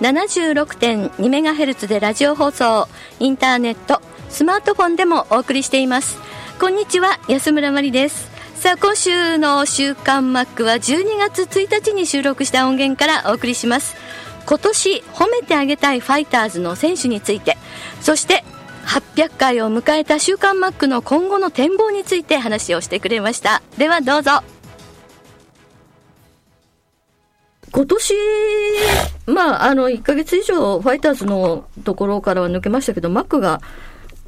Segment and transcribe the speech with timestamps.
[0.00, 6.18] 76.2MHz でラジオ放送インターネットスマートフォンでもお送りしています。
[6.60, 8.30] こんにちは安村まりです。
[8.54, 13.96] さあ今週の週刊マックは12月1日に収録した音源からお送りします。
[14.46, 17.56] 今年褒めてあげたいファイターズの選手について
[18.00, 18.44] そして
[18.86, 23.62] 800回を迎えた週刊マックの今後の展望について話をしてくれました。
[23.78, 24.55] ではどうぞ。
[27.72, 28.14] 今年、
[29.26, 33.60] まあ、あの、1ヶ月以上、ファイターズのところからは抜けましたけど、マックが、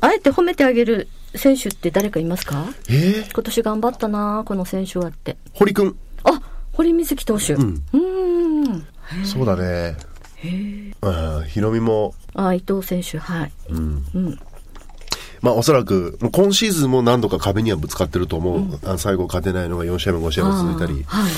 [0.00, 2.66] あえて褒めてあげる選手って誰かいますか？
[2.88, 5.36] えー、今年頑張ったなこの選手はって。
[5.54, 6.40] 堀くんあ、
[6.72, 7.54] 堀瑞希投手。
[7.54, 8.86] うんーん。
[9.24, 9.96] そうだね
[11.02, 13.52] うんヒロミもあ、伊藤選手、はい。
[13.70, 14.38] うんうん。
[15.42, 21.32] まあおそらく今シーズンも何度か壁にはぶつかってると思う、あの最後勝てないのが4試合目5試合目続いたりはい。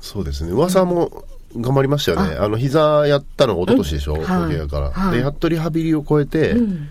[0.00, 0.52] そうですね。
[0.52, 1.24] 噂も
[1.56, 2.48] 頑張りましたよね、あ。
[2.48, 4.20] の膝やったのが一昨年でしょ、うん。
[4.22, 5.18] 大怪我から、はい。
[5.18, 6.88] でやっとリハビリを超えて、うん。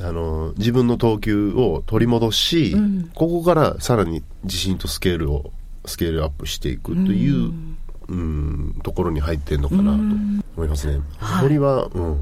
[0.00, 3.10] あの自分の投球を取り戻し、うん。
[3.14, 5.50] ここからさらに自信とスケールを
[5.86, 7.52] スケールアップしていくという、
[8.08, 9.98] うん、ところに入ってんのかなと
[10.56, 11.00] 思いますね。
[11.40, 12.20] 堀は、うん、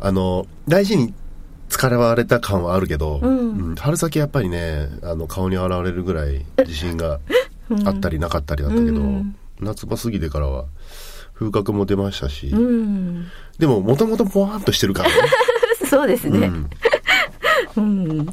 [0.00, 1.14] あの大事に
[1.68, 3.28] 疲れわれた感はあるけど、う
[3.72, 3.74] ん。
[3.76, 7.20] 春先やっぱりねあの顔に現れるぐらい自信が
[7.84, 10.66] あったりなかったりだったけど、うん夏場過ぎてからは
[11.32, 13.26] 風格も出ましたし、うん。
[13.58, 15.14] でももともとポワーンとしてるからね。
[15.88, 16.46] そうですね。
[16.46, 16.70] うん
[17.76, 18.26] うん。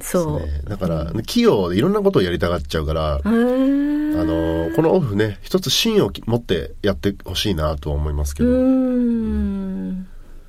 [0.00, 0.40] そう。
[0.40, 10.06] ねだから、器用でいろんなことをやりたがっちゃうから、あの、このオフね、一つ芯を持ってやってほしいなとは思いますけど、うーん。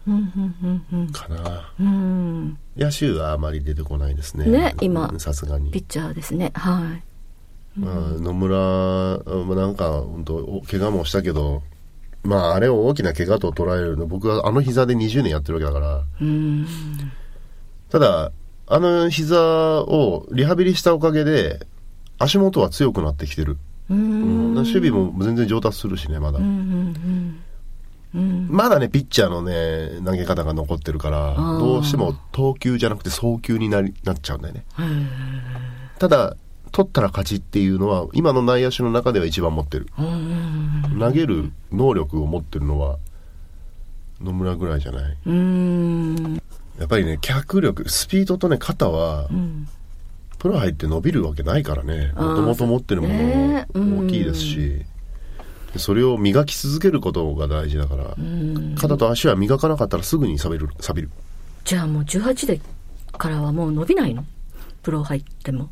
[0.08, 1.74] うん、うん、うん、かな。
[2.78, 4.46] 野手はあまり出てこないですね。
[4.46, 5.86] ね今さすがにピッ。
[5.88, 6.52] チャーですね。
[6.54, 7.04] はい。
[7.78, 11.62] まあ、野村、まあなんか、本当怪我もしたけど、
[12.24, 16.68] まあ、あれを大きな怪我と捉えるの、僕はあの膝で20年やってるわけだから、うん。
[17.90, 18.32] ただ、
[18.68, 21.68] あの膝をリハビリしたおかげで、
[22.18, 23.58] 足元は強くなってきてる。
[23.90, 26.40] 守備も全然上達するしね、まだ。
[28.50, 34.66] まだね、ピッチャーのね、投げ方が残ってるから、ーどうしても投球じゃなくて送球になりなっちゃうんだよね。
[34.80, 35.08] うん。
[36.00, 36.38] ただ、
[36.76, 39.88] 取ったら勝ちっていうのは、今の内野手の中では一番持ってる。
[39.98, 40.98] うん。
[41.00, 42.98] 投げる能力を持ってるのは、
[44.22, 45.18] 野村ぐらいじゃない？
[45.26, 46.42] うん。
[46.78, 49.70] やっぱりね、脚力、スピードとね、肩は、うん。
[50.38, 52.12] プロ入って伸びるわけないからね。
[52.14, 53.14] もともと持ってるもの
[53.82, 54.82] も大きいですし、
[55.78, 58.76] それを磨き続けることが大事だから、うん。
[58.78, 60.70] 肩と足は磨かなかったらすぐに錆びる。
[60.82, 61.14] 錆びる。
[61.64, 62.60] じゃあもう18で
[63.14, 64.26] からはもう伸びないの？
[64.84, 65.70] プロ入っても。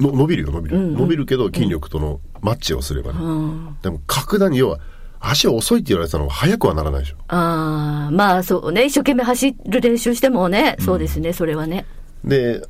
[0.00, 0.94] の伸びるよ伸びる、うんうん。
[0.96, 3.76] 伸びるけど筋力とのマッチをすればね、うん。
[3.82, 4.80] でも格段に要は
[5.20, 7.16] 足遅いって言われてたのが速くはならないでしょ。
[7.28, 8.86] ああ、まあそうね。
[8.86, 11.84] 一生懸命走る練習してもね、そうですね、それはね。
[12.24, 12.62] で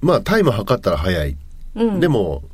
[0.00, 1.36] まあタイム測ったら速い、
[1.74, 2.00] うん。
[2.00, 2.44] でも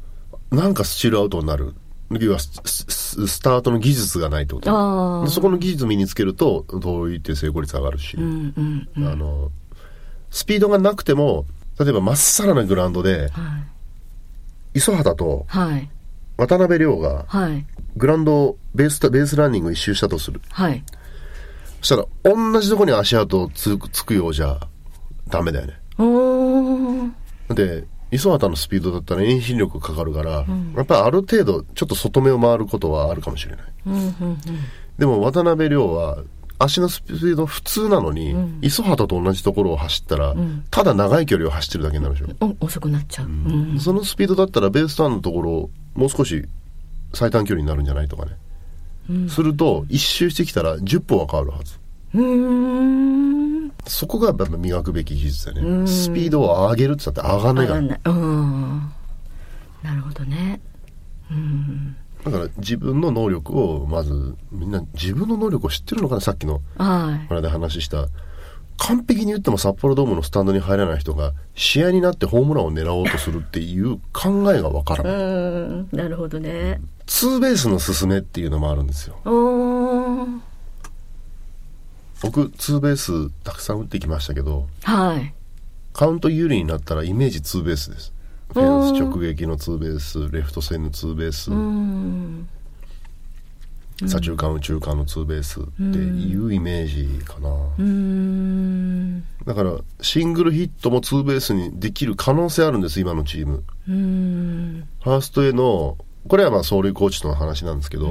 [0.51, 1.75] なんかスチールアウトになる。
[2.11, 5.27] 要はスタートの技術がないってこと。
[5.27, 9.07] そこの技術身につけるとどういって成功率上がるし、うんうんうん。
[9.07, 9.51] あの
[10.31, 11.45] スピードがなくても
[11.79, 13.31] 例えばまっさらなグラウンドではい。
[14.79, 15.91] 磯畑とはい。
[16.37, 17.67] 渡辺亮がはい。
[17.97, 20.85] グラウンドをベースベースランニング一周したとするはい。
[21.81, 24.59] そしたら、同じとこに足跡つくつくようじゃ、
[25.29, 25.75] ダメだよね。
[27.55, 33.65] で、磯畑のスピードだったら遠心力かかるから、やっぱりある程度、ちょっと外目を回ることはあるかもしれない。
[33.87, 34.39] うんうんうん。
[34.99, 36.19] でも、渡辺亮は、
[36.59, 40.35] 足のスピード普通なのに、磯畑と同じところを走ったら、
[40.71, 42.29] ただ長い距離を走ってるだけになるでしょ。
[42.61, 43.27] お遅くなっちゃう。
[43.27, 43.79] うん。
[43.81, 46.45] そのスピードだったら、ベースターンのところ、もう少し
[47.15, 48.33] 最短距離になるんじゃないとかね。
[49.29, 51.79] すると一周してきたら10歩は変わるはず。
[53.87, 55.87] そこがやっぱ磨くべき技術だよね。
[55.87, 57.81] スピードを上げるって言ったって上がんないから。
[57.81, 57.97] な
[59.95, 60.61] るほどね。
[61.31, 67.29] うんだから自分の能力をまずみんな自分の能力を知ってるのかなさっきのはい。
[67.29, 68.09] これで話した。
[68.81, 75.89] 完璧に言っても札幌ドームのスタンドに入らない人が試合になってホームランを狙おうとするっていう考えがわからうない、ん。
[75.93, 76.81] なるほどね。
[77.07, 79.17] ツーベースの進めっていうのもあるんですよ。
[82.23, 85.33] 僕ツーベースたくさん打ってきましたけどはい。
[85.93, 88.13] カウント有利になったらイメージツーベースです
[88.53, 92.49] フェンス直撃のツーベースレフト線のツーベース、うん。
[94.01, 99.23] 左中間右中間のツーベースっていうイメージかな、うん。
[99.45, 103.65] だからシングルヒットもツーベースにできる可能性あるんです今のチーム。
[103.89, 104.89] うん。
[105.03, 105.99] ファーストへの
[106.29, 108.09] これはまあ走塁コーチとの話なんですけど、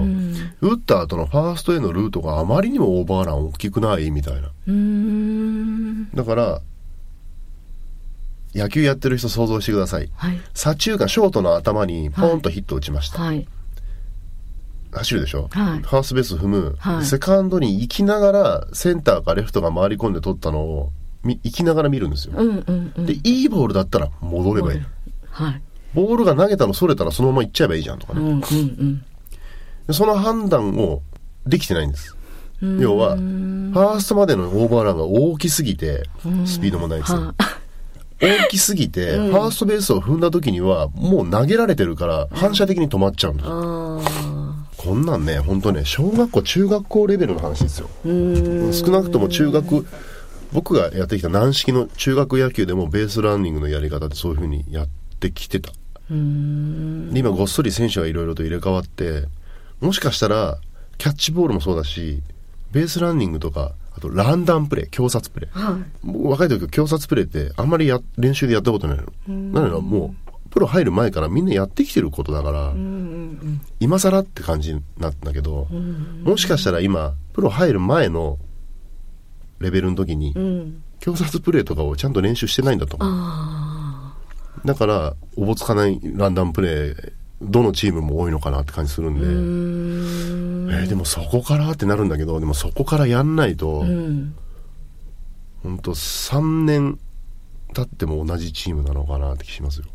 [0.62, 4.50] 打った後のファーストへのルートがあまりにもオーバーラン大きくないみたいな。
[4.68, 6.10] うん。
[6.12, 6.62] だから
[8.58, 10.10] 野球やってる人想像してください。
[10.16, 10.40] はい。
[10.54, 13.48] 左中間ショートの頭にポンとヒット打ちました、はい。
[14.92, 15.80] 走るでしょ、はい。
[15.80, 17.06] ファーストベース踏む、はい。
[17.06, 20.92] セカンドに行きながらセンターかレフトが回り込んで取ったのを
[21.24, 23.06] み行きながら見るんですよ、うんうんうん。
[23.06, 24.82] でいいボールだったら戻ればいい、
[25.30, 25.62] はい。
[25.94, 29.06] ボールが投げたのそれたらそのまま行っちゃえばいいじゃんとかね、うんうんうん。
[29.88, 31.02] でその判断を
[31.46, 32.16] できてないんです。
[32.80, 36.10] 要はファーストまでのオーバーランが大きすぎて
[36.46, 37.14] スピードもないです
[38.20, 44.02] 大きすぎて、ファーストベースを踏んだ時にはもう投げられてるから反射的に止まっちゃうんですよ。
[44.02, 47.90] あこんなんね本当ね小学校中学校レベルの話ですよ。
[48.04, 49.86] 少なくとも中学
[50.54, 54.88] 僕がやってきた軟式の中学野球でもベースランニングのやり方でそういうふうにやっ
[55.20, 55.72] てきてた。
[55.72, 55.74] で
[56.10, 59.26] 今ごっそり選手がいろいろと入れ替わって
[59.82, 60.58] もしかしたら
[60.98, 62.22] キャッチボールもそうだし
[62.72, 65.82] ベースランニングとかあとランダムプレー強殺プレーはい。
[66.04, 72.74] 僕若い時強殺プレーってあんまりや練習でやったことないのなのでもうプロ入る前からみんなやってきてることだから、
[73.80, 75.68] 今更って感じになったんだけど、
[76.24, 78.40] もしかしたら今プロ入る前の
[79.60, 80.84] レベルの時に、うん。
[81.00, 83.10] 強殺プレーとかをちゃんと練習してないんだと思う。
[83.12, 84.18] あ
[84.66, 90.70] だからおぼつかないランダムプレーどのチームも多いのかなって感じするんで、ん。
[90.72, 94.36] えーでもそこからってなるんだけどでもそこからやんないと、うん。
[95.64, 97.00] 本当3年
[97.74, 99.86] 経っても同じチームなのかなって気しますよ。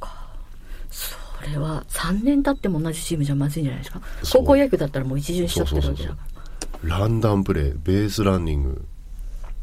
[0.00, 0.08] こ
[1.50, 4.00] れは3年経っても同じチームじゃまずいんじゃないですか？
[4.32, 6.16] 高校野球だったらもう一巡しちゃってるわけだか
[6.82, 8.84] ランダムプレーベースランニング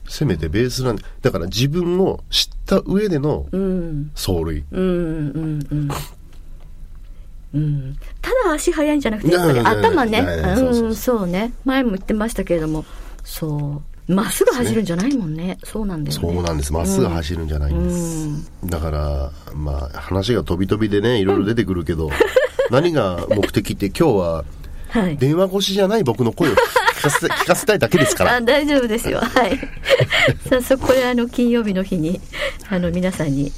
[0.07, 4.11] せめてベースランだから自分を知った上でのらうん。
[4.15, 4.63] 走塁。
[4.71, 5.89] うんうんうん
[7.56, 7.98] うん。
[8.22, 10.19] ただ足速いんじゃなくてやっぱり頭ね。
[10.19, 11.54] うんそうね。
[11.63, 12.86] 前も言ってましたけれども
[13.24, 14.13] そう。
[14.13, 15.57] まっすぐ走るんじゃないもんね。
[15.63, 16.28] そうなんだよね。
[16.28, 16.72] そうなんです。
[16.72, 22.12] まっすぐ走るんじゃないんです、だからまあ話が飛び飛びでねいろいろ出てくるけど、
[22.69, 24.46] 何が目的って今日は
[24.90, 25.18] はい。
[25.18, 28.36] 電話越しじゃない僕の声を聞かせ聞かせたいだけですから。
[28.36, 29.19] あ大丈夫ですよ。
[29.19, 29.60] はい。
[30.48, 32.22] 早速これあの金曜日の日に
[32.69, 33.52] あの皆さんに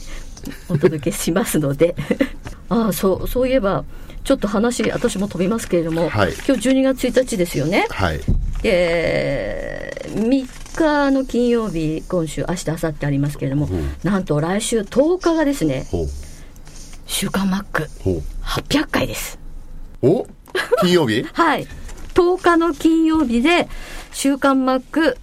[0.70, 1.96] お届けしますので。
[2.70, 3.86] ああそうそういえば
[4.26, 6.34] ちょっと話私も飛びますけれども、はい。
[6.46, 7.86] 今日12月1日ですよね。
[7.90, 8.20] はい。
[8.62, 13.96] で3日の金曜日今週明日明後日ありますけれども、うん。
[14.04, 16.08] なんと来週10日がですねほう
[17.08, 19.40] 「週刊マックほ800回です。
[20.02, 20.28] うお？
[20.82, 21.24] 金曜日？
[21.34, 21.68] はい。
[22.14, 23.70] 10日の金曜日で
[24.12, 25.18] 「週刊マック」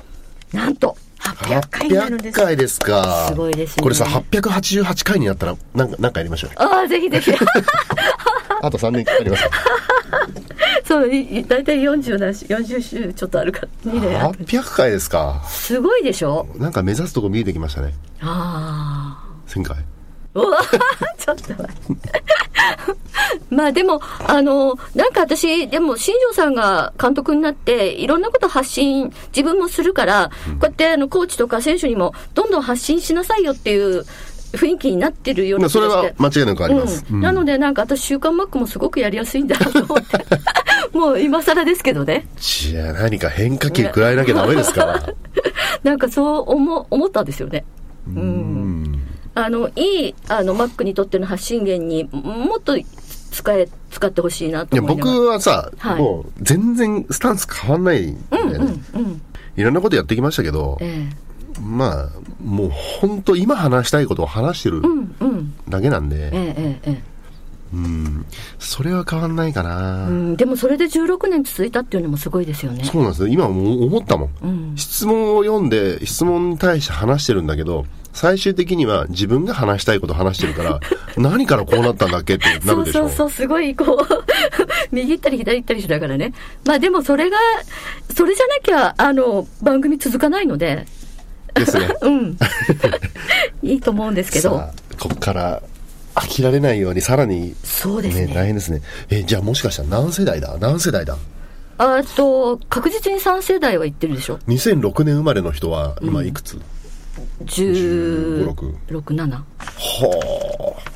[0.53, 3.27] なんと800回で800す回ですか。
[3.29, 3.83] すごいですね。
[3.83, 6.51] これさ888回になったらなんかなんかやりましょう。
[6.51, 7.33] よああぜひぜひ。
[8.63, 9.45] あと3年かかります。
[10.87, 15.43] そういい大体40だし40週ちょっとあるか2年ある800回ですか。
[15.49, 16.47] すごいでしょ？
[16.57, 17.95] なんか目指すとこ見えてきましたね。
[18.21, 19.77] ああ1000回。
[20.35, 20.59] うわ
[21.19, 22.23] ちょっと待って。
[23.51, 34.05] まあでも、あの、なんか私、でも、新庄さんが監督になって、いろんなこと発信、自分もするから、こうやって、あの、コーチとか選手にも、どんどん発信しなさいよっていう
[34.53, 35.87] 雰囲気になってるような気それ。
[35.89, 40.25] は間違いなくあります、うんなので、なんか私、週刊マックもすごくやりやすいんだなと思って。
[40.97, 42.27] もう今更ですけどね。
[42.39, 45.03] じゃあ何か変化球食らえなきゃダメですから
[45.83, 47.65] なんかそう思思ったんですよね。
[48.07, 48.94] うん
[49.35, 52.77] あのいいあのマックにとっての発信源にもっと
[53.31, 55.99] 使え使ってほしいなと思い僕はさ、はい。
[55.99, 59.21] もう全然スタンス変わんないんだよね、うん
[59.57, 61.09] いろんなことやってきましたけど、え
[61.63, 62.11] まあ
[62.43, 66.09] もう本当今話したいことを話してるえうんうんだけなん。
[66.09, 67.03] で、えええええ。
[67.73, 68.27] うん
[68.59, 72.85] それは変わんないかな、うん、でもそれで16年続いたっていうのもすごいですよね。
[72.85, 73.29] そうなんですよ。
[73.29, 74.77] 今もう思ったもん、うん。
[74.77, 80.81] 質問を読んで質問に対して話してるんだけど最終的には自分が話したいこと話してるから
[81.19, 83.09] 何からこうなったんだっけってなそうるでしょ。
[83.09, 84.25] そうそうすごいこう
[84.95, 86.33] 右行ったり左行ったりしながらね。
[86.65, 87.37] まあでもそれが
[88.15, 90.87] それじゃなきゃあの番組続かないので。
[91.55, 91.89] ですね。
[92.03, 92.39] うん。
[93.63, 94.51] いいと思うんですけど。
[94.59, 95.63] さあここから
[96.15, 98.27] 飽きられないようにさらにそうですね。
[98.27, 98.81] ね大変ですね。
[99.11, 100.57] えじゃあもしかしたら何世代だ？
[100.61, 101.17] 何世代だ？
[101.79, 104.39] あと確実に3世代は行ってるでしょ。
[104.47, 106.74] 2006年生まれの人は今いくつ、16 16
[107.43, 109.45] 7は
[110.79, 110.95] あ。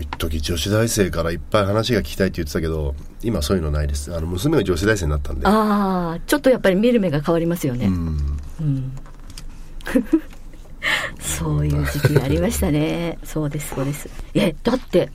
[0.00, 4.14] 一時女子大生からいっぱい話が聞きたいって言ってたけど今そういうのないです。
[4.14, 5.46] あの娘が女子大生になったんで。
[5.46, 8.92] ああちょっとやっぱり見る目が変わりますよね、うん。
[11.20, 13.18] そういう時期がありましたね。
[13.24, 14.08] そうですそうです。
[14.34, 15.10] えだって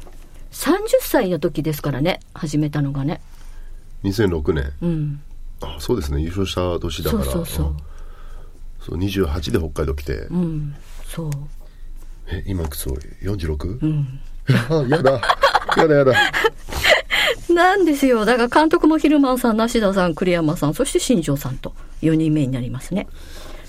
[0.52, 3.22] 30歳の時ですからね始めたのがね。
[4.04, 4.72] 2006年。
[4.82, 5.22] うん。
[5.62, 6.22] あそうですね。
[6.22, 7.24] 優勝した年だから。
[7.24, 7.76] そうそうそう
[8.86, 10.76] そう28で北海道来て、うん
[11.08, 11.32] そう。
[12.28, 13.80] え今いくつ 46?
[13.82, 14.20] うん。
[14.70, 15.22] あ やだ。
[15.78, 16.14] やだやだ。
[17.54, 18.26] なんですよ。
[18.26, 23.08] だから監督もヒルマンさん梨田さん栗山さんそして新庄さんと4人目になりますね。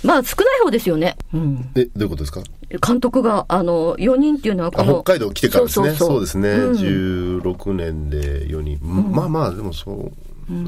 [0.04, 1.16] まあ少ない方ですよね。
[1.32, 1.70] うん。
[1.74, 2.42] えどういうことですか？
[2.86, 5.90] 監督があの4人っていうのはこあの北海道来てからですね。
[5.92, 7.40] そうですね、うん。
[7.42, 10.12] 16年で4人、まあまあでもそん。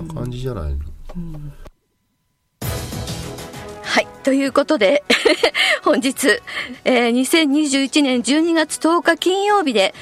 [0.08, 0.78] な感じじゃないの、はい。
[4.28, 5.04] ということで、
[5.82, 6.42] 本日、
[6.84, 9.94] えー2021年12月10日金曜日で、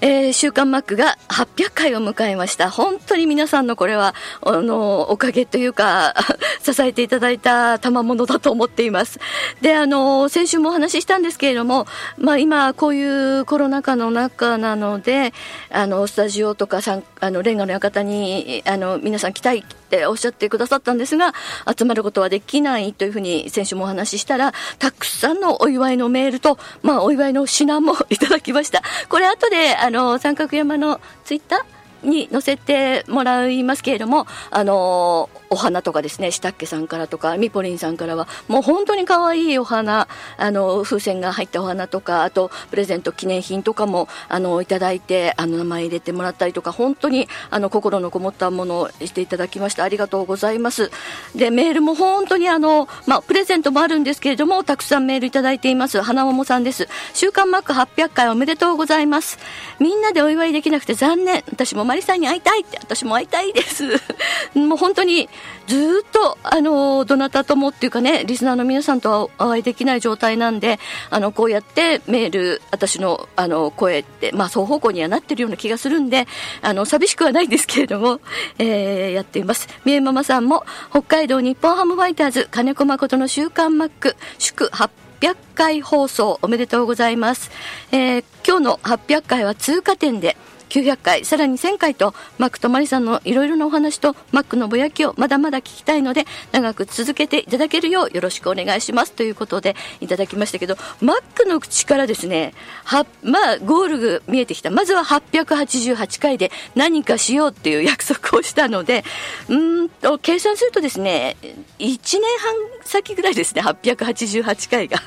[0.00, 2.70] えー週刊マックが800回を迎えました。
[2.70, 6.14] 本当に皆さんのこれは、あの、おかげというか、
[6.62, 9.18] 支えていただいた賜物だと思っています。
[9.62, 15.34] で、あの、先週もお話ししたんですけれども、まあ今、こういうコロナ禍の中なので、
[15.70, 19.64] あの、スタジオとかさん、あの、レンガの館に、あの、皆さん来たい
[19.96, 21.34] っておっしゃってくださったんですが、
[21.78, 28.82] 集まることはできないというふうに先週もお話ししたら、たくさんのお祝いのメールと、まあ、お祝いの品もいただきました。
[29.10, 49.84] これ後で、あの、三角山のツイッターに載せてもらいますけれども、あのお花とかですね、したっけさんからとか、みぽりんさんからは、もう本当に可愛いお花、あの、風船が入ったお花とか、あと、プレゼント記念品とかも、あの、いただいて、あの、名前入れてもらったりとか、本当に、あの、心のこもったものをしていただきました。
[49.84, 50.90] ありがとうございます。
[51.34, 56.00] で、メールも本当にあの、まあ、プレゼントもあるんですけれども、たくさんメールいただいています。
[56.00, 56.88] 花桃さんです。
[57.12, 59.38] 週刊マック800回おめでとうございます。
[59.78, 61.42] みんなでお祝いできなくて残念。
[61.50, 63.84] 私もマリさんに会いたいって、私も会いたいです。
[64.54, 65.28] もう本当に、
[65.66, 70.78] ずっと、あの、どなたともっていうかね、リスナーの皆さんとはお会いできない状態なんで、
[71.10, 76.26] あの、こうやってメール、私の、あの、声って、まあ、双方向にはなってるような気がするんで、
[76.60, 78.20] あの、寂しくはないんですけれども、
[78.58, 79.68] えー、やっています。
[79.84, 87.50] みえママさんも、北海道日本ハムファイターズ、金子誠の週刊マック、祝800回放送おめでとうございます。
[87.92, 90.36] えー今日の800回は通過点で、
[90.72, 104.70] 900回、さらに1000回と、マックとマリさんのいろいろなお話と、マックのぼやきをまだまだ聞きたいので、長く続けていただけるようよろしくお願いしますということでいただきましたけど、マックの口からですね、は、まあ、ゴールが見えてきた。
[104.70, 109.04] まずは888回で何かしようっていう約束をしたので、
[109.48, 111.36] うんと、計算するとですね、
[111.80, 114.98] 1年半先ぐらいですね、888回が。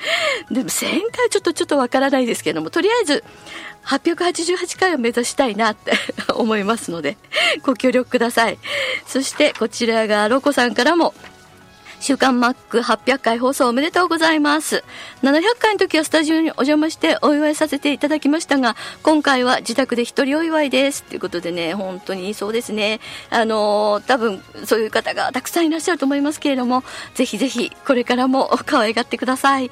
[0.50, 3.24] でも1000回はちょっとちょっとわからないですけどもとりあえず
[3.84, 5.92] 888回を目指したいなって
[6.34, 7.16] 思いますので
[7.62, 8.58] ご協力ください。
[9.06, 11.14] そしてこちらがロコさんからも
[12.00, 14.84] 週刊マック800回放送おめでとうございます。
[15.22, 21.02] 700回の時はスタジオにお邪魔してお祝いさせていただきましたが、今回は自宅で一人お祝いです。
[21.02, 23.00] ということでね、本当にそうですね。
[23.30, 29.70] あのー多分そういう方がたくさんいらっしゃると思いますけれども、ぜひぜひこれからも 可愛がってください。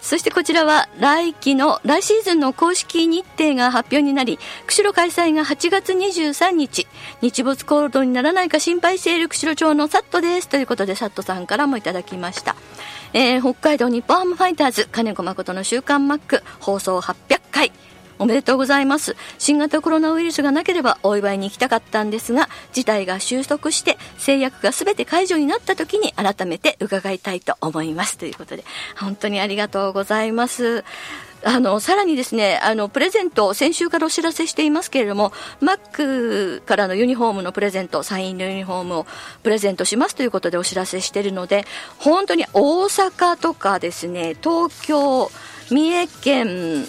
[0.00, 6.86] そしてこちらは来期の、来シーズンの公式日程が発表になり、釧路開催が8月23日、
[7.20, 10.48] 日没行動にならないか心配している釧路町のサットです。
[10.48, 12.56] ということで、サットさんからもいただきました。
[13.12, 17.72] えー北海道日本ハムファイターズ、金子誠の週刊マック、放送800回。
[18.18, 19.16] おめでとうございます。
[19.38, 28.18] 新型コロナウイルスがなければお祝いに行きたかったんですが、事態が収束して制約が全て解除になった時に改めて伺いたいと思います。
[28.18, 28.64] ということで、
[28.96, 30.84] 本当にありがとうございます。
[31.44, 39.06] あの、さらにですね、あの、プレゼント先週からお知らせしていますけれども、マックからのユニフォームのプレゼント、サインのユニフォームを
[39.42, 41.64] プレゼントしますということでお知らせしているので、
[41.98, 45.30] 本当に大阪とかですね、東京、
[45.70, 46.86] 三重県、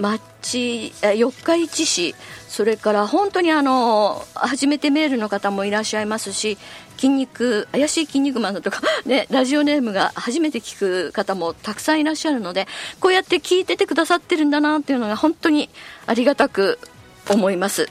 [0.00, 2.14] 町四日市市
[2.48, 6.58] それから本当にあの初めてメールの方もいらっしゃいますし
[6.96, 12.66] 筋肉怪しい筋肉マンだとか、 ね、ラジオネームが初めて聞く方もたくさんいらっしゃるので
[13.00, 15.68] こうやって聞いててくださってるんだなっていうのが本当に
[16.06, 16.78] ありがたく
[17.28, 17.88] 思います。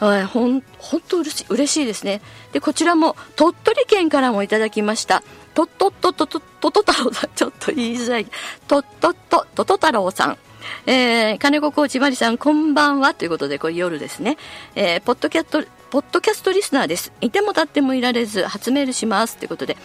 [0.00, 2.20] はい、ほん本当嬉しい嬉しいですね。
[2.52, 5.22] でこちらも鳥取県からもいただきました。
[5.54, 8.26] とっとっととととと太郎さんちょっと言いづらい。
[8.68, 10.38] とっとっととと太郎さん。
[10.86, 14.36] えー、金子コーチマリさんこんばんはということでこれ夜ですね、
[14.74, 17.12] えー、ポッドキャストポッドキャストリスナーです。
[17.20, 19.76] いても立ってもいられず発メールしますということで。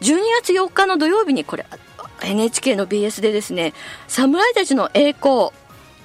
[0.00, 1.64] 12月4日の土曜日にこれ
[2.22, 3.72] NHK の BS でですね
[4.08, 5.50] 侍たちの栄光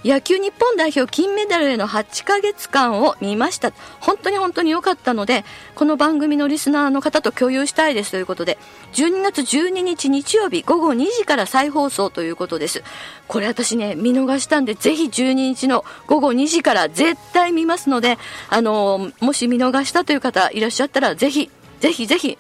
[0.06, 3.74] 野球日本代表金メダルへの8ヶ月間を見ました。
[4.00, 5.44] 本当に本当に良かったので
[5.76, 8.58] この番組のリスナーの方と共有したいですということで
[8.94, 12.84] 12月12日日曜日午後2時から再放送ということです。
[13.28, 18.18] これ私ね見逃したんでぜひ12日の午後2時から絶対見ますので
[18.50, 21.50] あのもし見逃したという方いらっしゃったらぜひ
[21.82, 22.38] ぜひぜひ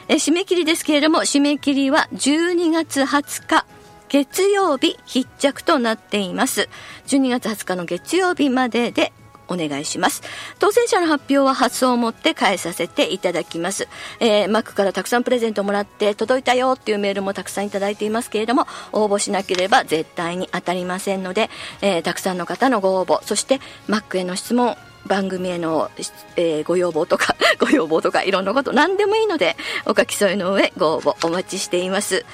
[0.07, 3.65] えー、締め切りですけれども、締め切りは12月20日。
[4.07, 6.69] 月曜日必着となっています。
[7.07, 9.11] 12月20日の月曜日までで
[9.47, 10.21] お願いします。
[10.59, 13.87] 当選者の発表は発送をもって返させていただきます。
[14.19, 21.49] えー、マックからたくさんプレゼントもらって届いたよっていうメールもたくさんいただいていますけれども、応募しなければ絶対に当たりませんので、
[21.81, 24.75] えー、たくさんの方のご応募、そしてマックへの質問、
[25.07, 25.91] 番組への、
[26.35, 29.55] えー、ご要望とか、 ご要望とかいろんなこと何でもいいので、
[29.85, 32.25] お書き添えの上ご応募お待ちしています。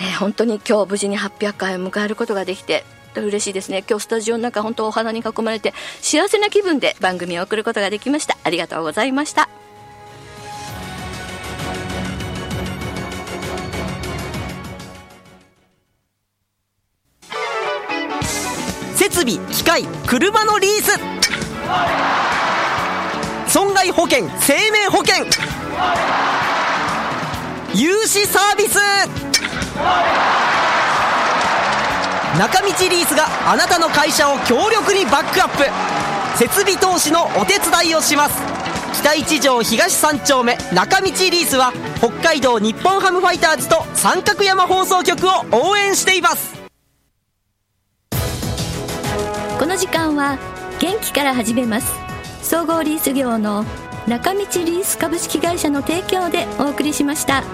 [0.00, 2.84] えー、本当に今日無事に800回を迎えることができて
[3.22, 3.84] 嬉しいですね。
[3.88, 8.36] 今日スタジオの中本当お花に囲まれて幸せな気分で番組を送ることができました。
[8.42, 9.48] ありがとうございました。
[18.94, 20.98] 設備機械車のリース。
[23.52, 25.26] 損害保険生命保険。
[27.74, 28.78] 融資サービス。
[32.38, 35.64] 中道リースがあなたの会社を強力にバックアップ。
[36.36, 38.42] 設備投資のお手伝いをします。
[38.94, 46.54] 北一条東三丁目中道リースは北海道日本ハムファイターズと三角山放送局を応援しています。
[49.58, 50.36] この時間は
[50.80, 51.86] 元気から始めます。
[52.42, 53.64] 総合リース業の
[54.08, 57.44] 中道リース株式会社の提供でお送りしました。